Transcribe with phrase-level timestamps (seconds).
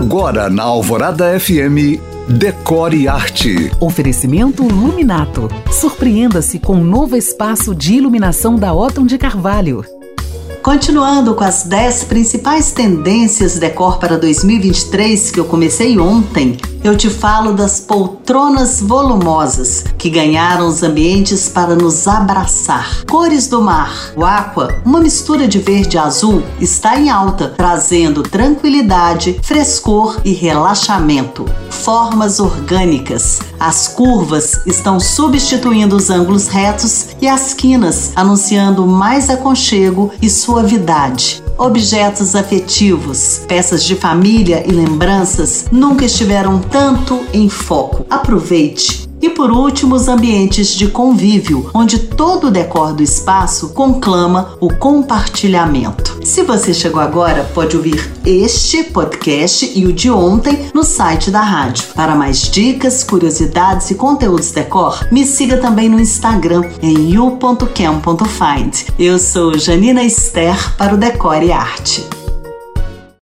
[0.00, 3.70] Agora na Alvorada FM, Decore Arte.
[3.78, 5.46] Oferecimento Luminato.
[5.70, 9.84] Surpreenda-se com um novo espaço de iluminação da Otton de Carvalho.
[10.62, 17.08] Continuando com as 10 principais tendências decor para 2023 que eu comecei ontem, eu te
[17.08, 23.04] falo das poltronas volumosas que ganharam os ambientes para nos abraçar.
[23.06, 28.22] Cores do mar, o aqua, uma mistura de verde e azul, está em alta, trazendo
[28.22, 31.46] tranquilidade, frescor e relaxamento.
[31.82, 40.10] Formas orgânicas, as curvas estão substituindo os ângulos retos e as quinas, anunciando mais aconchego
[40.20, 48.06] e suavidade objetos afetivos, peças de família e lembranças nunca estiveram tanto em foco.
[48.08, 49.06] Aproveite!
[49.20, 54.72] E por último, os ambientes de convívio, onde todo o decor do espaço conclama o
[54.72, 56.09] compartilhamento.
[56.30, 61.40] Se você chegou agora, pode ouvir este podcast e o de ontem no site da
[61.40, 61.88] rádio.
[61.92, 68.84] Para mais dicas, curiosidades e conteúdos decor, me siga também no Instagram em you.cam.find.
[68.96, 72.19] Eu sou Janina Esther para o Decore Arte.